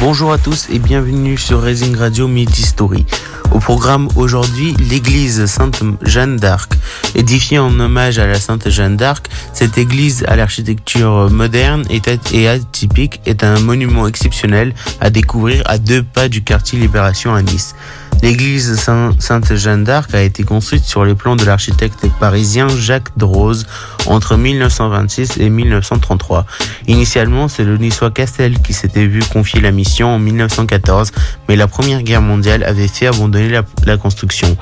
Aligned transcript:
Bonjour 0.00 0.32
à 0.32 0.38
tous 0.38 0.66
et 0.70 0.78
bienvenue 0.78 1.36
sur 1.36 1.60
Raising 1.60 1.94
Radio 1.94 2.26
Midi 2.26 2.62
Story. 2.62 3.04
Au 3.52 3.58
programme 3.58 4.08
aujourd'hui, 4.16 4.74
l'église 4.88 5.44
Sainte 5.44 5.82
Jeanne 6.00 6.38
d'Arc. 6.38 6.72
Édifiée 7.14 7.58
en 7.58 7.78
hommage 7.78 8.18
à 8.18 8.26
la 8.26 8.40
Sainte 8.40 8.70
Jeanne 8.70 8.96
d'Arc, 8.96 9.26
cette 9.52 9.76
église 9.76 10.24
à 10.26 10.36
l'architecture 10.36 11.28
moderne 11.30 11.84
et 12.32 12.48
atypique 12.48 13.20
est 13.26 13.44
un 13.44 13.60
monument 13.60 14.08
exceptionnel 14.08 14.74
à 15.02 15.10
découvrir 15.10 15.62
à 15.66 15.76
deux 15.76 16.02
pas 16.02 16.30
du 16.30 16.42
quartier 16.42 16.78
Libération 16.78 17.34
à 17.34 17.42
Nice. 17.42 17.74
L'église 18.22 18.76
Sainte 18.76 19.54
Jeanne 19.54 19.84
d'Arc 19.84 20.14
a 20.14 20.20
été 20.20 20.42
construite 20.42 20.84
sur 20.84 21.04
les 21.04 21.14
plans 21.14 21.36
de 21.36 21.44
l'architecte 21.44 22.06
parisien 22.20 22.68
Jacques 22.68 23.16
Drose 23.16 23.66
entre 24.06 24.36
1926 24.36 25.38
et 25.38 25.48
1933. 25.48 26.44
Initialement, 26.86 27.48
c'est 27.48 27.64
le 27.64 27.78
niçois 27.78 28.10
Castel 28.10 28.60
qui 28.60 28.74
s'était 28.74 29.06
vu 29.06 29.20
confier 29.32 29.60
la 29.60 29.70
mission 29.70 30.08
en 30.08 30.18
1914, 30.18 31.12
mais 31.48 31.56
la 31.56 31.66
Première 31.66 32.02
Guerre 32.02 32.22
mondiale 32.22 32.62
avait 32.64 32.88
fait 32.88 33.06
abandonner 33.06 33.60
la 33.84 33.96
construction 33.96 34.56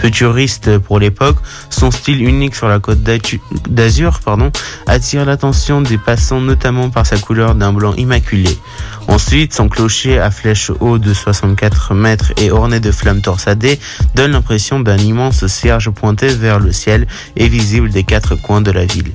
futuriste 0.00 0.78
pour 0.78 0.98
l'époque, 0.98 1.36
son 1.68 1.90
style 1.90 2.26
unique 2.26 2.54
sur 2.54 2.68
la 2.68 2.78
côte 2.78 3.00
d'Azur 3.02 4.20
attire 4.86 5.24
l'attention 5.24 5.82
des 5.82 5.98
passants 5.98 6.40
notamment 6.40 6.88
par 6.90 7.06
sa 7.06 7.18
couleur 7.18 7.54
d'un 7.54 7.72
blanc 7.72 7.94
immaculé. 7.94 8.56
Ensuite, 9.08 9.52
son 9.52 9.68
clocher 9.68 10.18
à 10.18 10.30
flèche 10.30 10.70
haut 10.80 10.98
de 10.98 11.12
64 11.12 11.94
mètres 11.94 12.32
et 12.38 12.50
orné 12.50 12.80
de 12.80 12.90
flammes 12.90 13.20
torsadées 13.20 13.78
donne 14.14 14.32
l'impression 14.32 14.80
d'un 14.80 14.98
immense 14.98 15.46
cierge 15.46 15.90
pointé 15.90 16.28
vers 16.28 16.60
le 16.60 16.72
ciel 16.72 17.06
et 17.36 17.48
visible 17.48 17.90
des 17.90 18.04
quatre 18.04 18.36
coins 18.36 18.62
de 18.62 18.70
la 18.70 18.86
ville. 18.86 19.12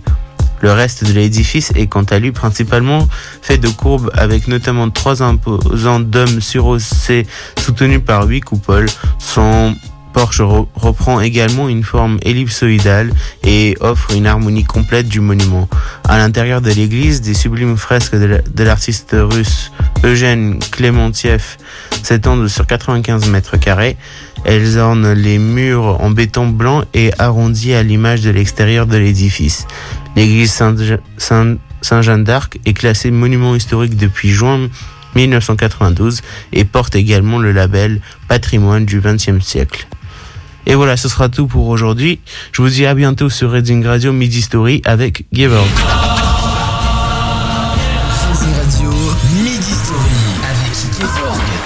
Le 0.61 0.71
reste 0.71 1.03
de 1.03 1.13
l'édifice 1.13 1.71
est 1.75 1.87
quant 1.87 2.03
à 2.03 2.17
lui 2.17 2.31
principalement 2.31 3.07
fait 3.41 3.57
de 3.57 3.67
courbes 3.67 4.09
avec 4.15 4.47
notamment 4.47 4.89
trois 4.89 5.21
imposants 5.21 5.99
dômes 5.99 6.41
surhaussés 6.41 7.27
soutenus 7.59 8.01
par 8.03 8.25
huit 8.25 8.41
coupoles. 8.41 8.89
Son 10.15 10.21
porche 10.21 10.41
reprend 10.75 11.19
également 11.19 11.67
une 11.67 11.83
forme 11.83 12.19
ellipsoïdale 12.21 13.11
et 13.43 13.75
offre 13.81 14.13
une 14.15 14.27
harmonie 14.27 14.63
complète 14.63 15.09
du 15.09 15.19
monument. 15.19 15.67
À 16.07 16.17
l'intérieur 16.17 16.61
de 16.61 16.71
l'église, 16.71 17.19
des 17.19 17.33
sublimes 17.33 17.75
fresques 17.75 18.15
de 18.15 18.63
l'artiste 18.63 19.13
russe 19.13 19.73
Eugène 20.05 20.59
Clémentiev 20.71 21.57
s'étendent 22.01 22.47
sur 22.47 22.65
95 22.65 23.27
mètres 23.27 23.57
carrés. 23.57 23.97
Elles 24.45 24.77
ornent 24.77 25.11
les 25.11 25.37
murs 25.37 25.97
en 25.99 26.11
béton 26.11 26.47
blanc 26.47 26.85
et 26.93 27.11
arrondis 27.19 27.73
à 27.73 27.83
l'image 27.83 28.21
de 28.21 28.29
l'extérieur 28.29 28.87
de 28.87 28.95
l'édifice. 28.95 29.67
L'église 30.15 30.53
Saint-Jean 31.17 32.17
d'Arc 32.19 32.57
est 32.65 32.73
classée 32.73 33.11
monument 33.11 33.53
historique 33.53 33.97
depuis 33.97 34.29
juin 34.29 34.69
1992 35.15 36.21
et 36.53 36.63
porte 36.63 36.95
également 36.95 37.37
le 37.37 37.51
label 37.51 37.99
patrimoine 38.29 38.85
du 38.85 39.01
XXe 39.01 39.43
siècle. 39.45 39.87
Et 40.65 40.75
voilà, 40.75 40.97
ce 40.97 41.09
sera 41.09 41.29
tout 41.29 41.47
pour 41.47 41.67
aujourd'hui. 41.67 42.19
Je 42.51 42.61
vous 42.61 42.69
dis 42.69 42.85
à 42.85 42.93
bientôt 42.93 43.29
sur 43.29 43.51
Reading 43.51 43.85
Radio 43.85 44.11
Midi 44.11 44.41
Story 44.41 44.81
avec 44.85 45.25
Giver. 45.31 45.61